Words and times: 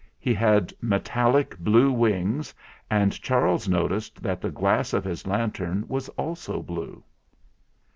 He 0.17 0.33
had 0.33 0.73
metallic 0.81 1.55
blue 1.59 1.91
wings, 1.91 2.55
and 2.89 3.13
Charles 3.21 3.67
noticed 3.69 4.23
that 4.23 4.41
the 4.41 4.49
glass 4.49 4.93
of 4.93 5.03
his 5.03 5.27
lantern 5.27 5.85
was 5.87 6.09
also 6.17 6.63
blue. 6.63 7.03